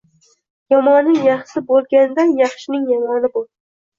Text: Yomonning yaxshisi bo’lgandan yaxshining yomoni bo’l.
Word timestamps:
Yomonning 0.73 1.19
yaxshisi 1.25 1.61
bo’lgandan 1.67 2.33
yaxshining 2.39 2.87
yomoni 2.95 3.33
bo’l. 3.37 3.49